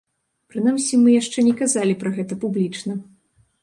[0.53, 2.93] Прынамсі, мы яшчэ не казалі пра гэта публічна.